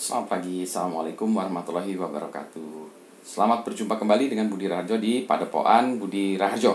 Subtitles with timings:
[0.00, 2.88] Selamat pagi, Assalamualaikum warahmatullahi wabarakatuh.
[3.20, 6.72] Selamat berjumpa kembali dengan Budi Raharjo di Padepoan Budi Raharjo.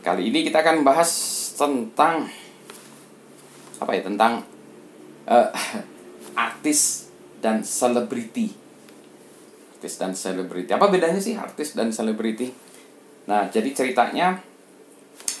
[0.00, 1.12] Kali ini kita akan membahas
[1.52, 2.24] tentang
[3.76, 4.40] Apa ya, tentang
[5.28, 5.52] uh,
[6.48, 7.12] Artis
[7.44, 8.56] dan selebriti.
[9.76, 10.72] Artis dan selebriti.
[10.72, 12.48] Apa bedanya sih artis dan selebriti?
[13.28, 14.40] Nah, jadi ceritanya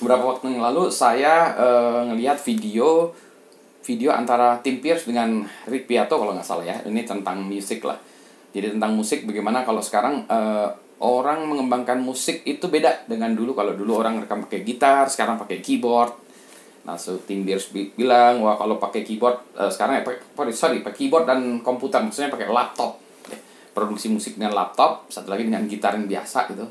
[0.04, 3.16] Beberapa waktu yang lalu saya uh, ngelihat video
[3.84, 6.76] video antara Tim Pierce dengan Rick Piato kalau nggak salah ya.
[6.88, 8.00] Ini tentang musik lah.
[8.56, 10.72] Jadi tentang musik bagaimana kalau sekarang uh,
[11.04, 13.52] orang mengembangkan musik itu beda dengan dulu.
[13.52, 16.16] Kalau dulu orang rekam pakai gitar sekarang pakai keyboard.
[16.88, 21.04] Nah so Tim Pierce bilang wah kalau pakai keyboard uh, sekarang ya pakai sorry pakai
[21.04, 22.00] keyboard dan komputer.
[22.00, 23.04] Maksudnya pakai laptop.
[23.28, 23.38] Ya.
[23.74, 26.64] produksi musik dengan laptop satu lagi dengan gitar yang biasa gitu.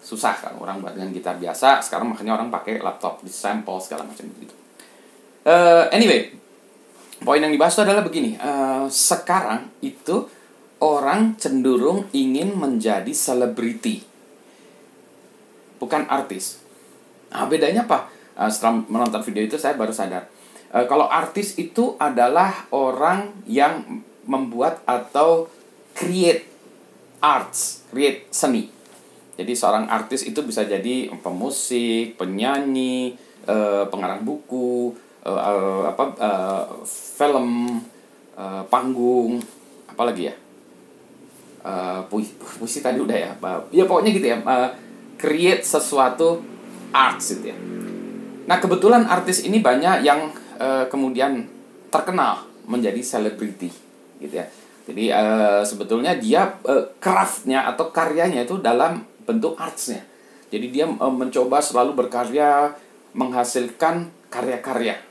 [0.00, 1.80] Susah kan orang buat dengan gitar biasa.
[1.80, 4.49] Sekarang makanya orang pakai laptop di sample segala macam gitu
[5.50, 6.30] Uh, anyway,
[7.26, 8.38] poin yang dibahas itu adalah begini.
[8.38, 10.30] Uh, sekarang itu
[10.78, 14.06] orang cenderung ingin menjadi selebriti,
[15.82, 16.62] bukan artis.
[17.34, 18.06] Nah, bedanya apa?
[18.38, 20.30] Uh, setelah menonton video itu saya baru sadar.
[20.70, 25.50] Uh, kalau artis itu adalah orang yang membuat atau
[25.98, 26.46] create
[27.18, 28.70] arts, create seni.
[29.34, 33.18] Jadi seorang artis itu bisa jadi pemusik, penyanyi,
[33.88, 34.92] pengarang buku,
[35.26, 37.80] uh, uh, apa uh, film
[38.36, 39.40] uh, panggung
[39.90, 40.34] apalagi ya?
[41.60, 43.32] Uh, puisi, puisi tadi udah ya
[43.68, 44.72] ya pokoknya gitu ya uh,
[45.20, 46.40] create sesuatu
[46.88, 47.56] arts gitu ya.
[48.48, 51.44] Nah kebetulan artis ini banyak yang uh, kemudian
[51.92, 53.68] terkenal menjadi selebriti
[54.24, 54.48] gitu ya.
[54.88, 60.00] Jadi uh, sebetulnya dia uh, craftnya atau karyanya itu dalam bentuk artsnya.
[60.48, 62.74] Jadi dia mencoba selalu berkarya
[63.14, 65.09] menghasilkan karya-karya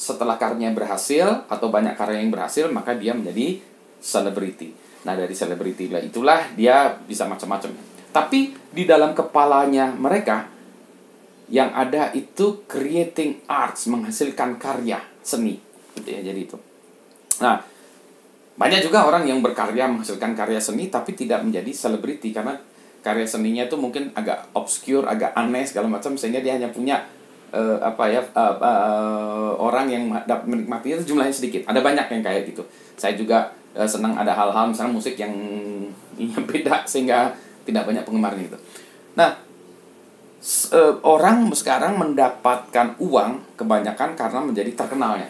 [0.00, 3.60] setelah karyanya berhasil atau banyak karya yang berhasil maka dia menjadi
[4.00, 4.72] selebriti.
[5.04, 7.76] Nah dari selebriti itulah dia bisa macam-macam.
[8.08, 10.48] Tapi di dalam kepalanya mereka
[11.52, 15.60] yang ada itu creating arts menghasilkan karya seni
[16.00, 16.56] gitu ya jadi itu.
[17.44, 17.60] Nah
[18.56, 22.56] banyak juga orang yang berkarya menghasilkan karya seni tapi tidak menjadi selebriti karena
[23.04, 27.04] karya seninya itu mungkin agak obscure, agak aneh segala macam sehingga dia hanya punya
[27.50, 31.66] uh, apa ya uh, uh, orang yang dapat menikmati itu jumlahnya sedikit.
[31.66, 32.62] Ada banyak yang kayak gitu.
[32.94, 35.34] Saya juga uh, senang ada hal-hal misalnya musik yang,
[36.16, 37.34] yang beda sehingga
[37.66, 38.58] tidak banyak penggemarnya gitu.
[39.18, 39.30] Nah,
[41.04, 45.28] orang sekarang mendapatkan uang kebanyakan karena menjadi terkenalnya.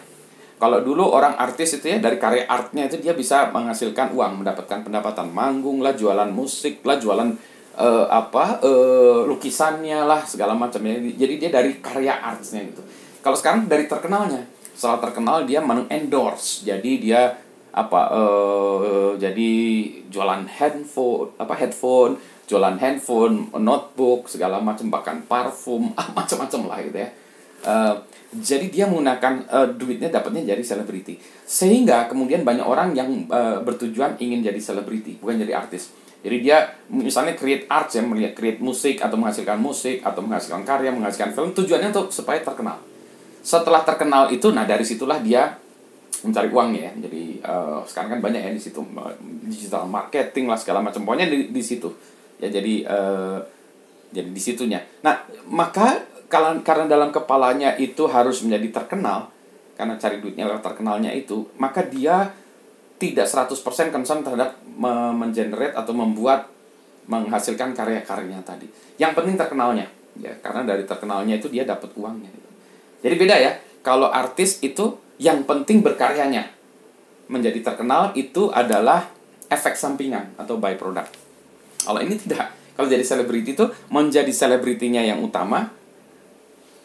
[0.61, 4.85] Kalau dulu orang artis itu ya dari karya artnya itu dia bisa menghasilkan uang, mendapatkan
[4.85, 7.33] pendapatan manggung lah, jualan musik lah, jualan
[7.77, 12.83] uh, apa uh, lukisannya lah segala macam ya jadi dia dari karya artsnya gitu.
[13.21, 14.43] Kalau sekarang dari terkenalnya
[14.75, 17.21] setelah terkenal dia mengendorse jadi dia
[17.71, 19.51] apa uh, jadi
[20.11, 26.99] jualan handphone apa headphone jualan handphone notebook segala macam bahkan parfum ah, macam-macam lah gitu
[26.99, 27.09] ya.
[27.61, 27.95] Uh,
[28.31, 31.19] jadi dia menggunakan uh, duitnya dapatnya jadi selebriti.
[31.47, 36.57] Sehingga kemudian banyak orang yang uh, bertujuan ingin jadi selebriti bukan jadi artis jadi dia
[36.93, 41.49] misalnya create art ya, melihat create musik atau menghasilkan musik atau menghasilkan karya, menghasilkan film,
[41.57, 42.77] tujuannya untuk supaya terkenal.
[43.41, 45.57] Setelah terkenal itu, nah dari situlah dia
[46.21, 46.93] mencari uang ya.
[46.93, 48.85] Jadi uh, sekarang kan banyak ya di situ
[49.49, 51.01] digital marketing lah segala macam.
[51.01, 51.89] Pokoknya di, di situ.
[52.37, 53.41] Ya jadi uh,
[54.13, 54.85] jadi di situnya.
[55.01, 59.33] Nah, maka kalau karena dalam kepalanya itu harus menjadi terkenal
[59.73, 62.29] karena cari duitnya lewat terkenalnya itu, maka dia
[63.01, 66.45] tidak 100% concern terhadap mengenerate atau membuat
[67.09, 68.69] menghasilkan karya-karyanya tadi.
[69.01, 69.89] Yang penting terkenalnya,
[70.21, 72.29] ya karena dari terkenalnya itu dia dapat uangnya.
[72.29, 72.49] Gitu.
[73.01, 73.51] Jadi beda ya.
[73.81, 76.53] Kalau artis itu yang penting berkaryanya.
[77.25, 79.09] Menjadi terkenal itu adalah
[79.49, 81.17] efek sampingan atau byproduct.
[81.81, 82.53] Kalau ini tidak.
[82.77, 85.73] Kalau jadi selebriti itu menjadi selebritinya yang utama,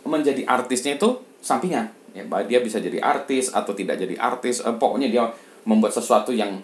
[0.09, 1.93] menjadi artisnya itu sampingan.
[2.16, 4.65] Ya, dia bisa jadi artis atau tidak jadi artis.
[4.65, 5.29] Eh, pokoknya dia
[5.66, 6.62] membuat sesuatu yang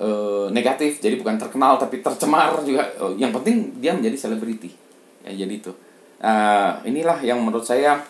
[0.00, 2.88] uh, negatif jadi bukan terkenal tapi tercemar juga.
[2.98, 4.72] Uh, yang penting dia menjadi selebriti.
[5.22, 5.72] Ya jadi itu.
[6.18, 8.02] Uh, inilah yang menurut saya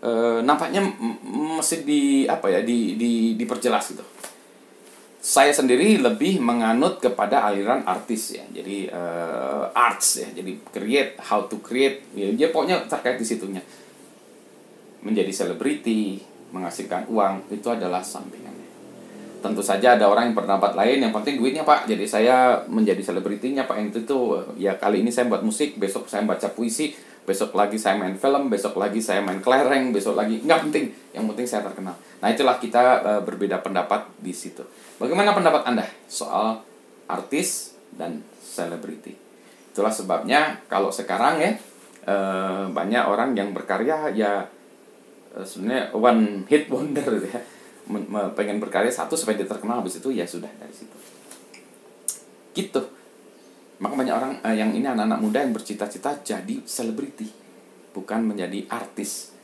[0.00, 0.80] uh, nampaknya
[1.26, 4.06] mesti di apa ya di di diperjelas gitu.
[5.26, 8.46] Saya sendiri lebih menganut kepada aliran artis ya.
[8.46, 10.28] Jadi uh, arts ya.
[10.30, 12.06] Jadi create how to create.
[12.14, 13.60] Ya dia pokoknya terkait di situnya.
[15.02, 16.22] Menjadi selebriti
[16.54, 18.55] menghasilkan uang itu adalah sampingan
[19.46, 21.86] tentu saja ada orang yang berpendapat lain yang penting duitnya pak.
[21.86, 26.10] Jadi saya menjadi selebritinya pak yang itu tuh ya kali ini saya buat musik besok
[26.10, 26.90] saya baca puisi
[27.26, 30.42] besok lagi saya main film besok lagi saya main kelereng besok lagi.
[30.42, 30.84] Nggak penting
[31.14, 31.94] yang penting saya terkenal.
[32.22, 34.66] Nah itulah kita uh, berbeda pendapat di situ.
[34.98, 36.62] Bagaimana pendapat anda soal
[37.06, 39.14] artis dan selebriti?
[39.70, 41.50] Itulah sebabnya kalau sekarang ya
[42.10, 44.46] uh, banyak orang yang berkarya ya
[45.34, 47.55] uh, sebenarnya one hit wonder ya
[48.34, 50.96] pengen berkarya satu supaya dia terkenal habis itu ya sudah dari situ
[52.56, 52.82] gitu
[53.76, 57.28] maka banyak orang eh, yang ini anak-anak muda yang bercita-cita jadi selebriti,
[57.92, 59.36] bukan menjadi artis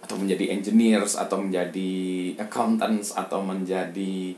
[0.00, 1.92] atau menjadi engineers atau menjadi
[2.40, 4.32] accountants atau menjadi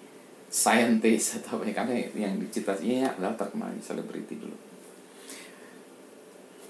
[0.51, 4.59] scientist atau apa karena yang dicita-citanya adalah terkenal selebriti dulu.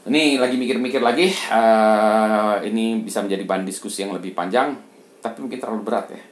[0.02, 4.74] Ini lagi mikir-mikir lagi, uh, ini bisa menjadi bahan diskusi yang lebih panjang,
[5.22, 6.22] tapi mungkin terlalu berat ya.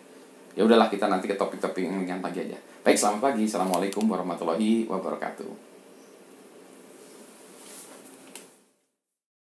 [0.58, 2.58] Ya udahlah kita nanti ke topik-topik yang lagi aja.
[2.82, 3.47] Baik, selamat pagi.
[3.47, 5.69] Assalamualaikum warahmatullahi wabarakatuh.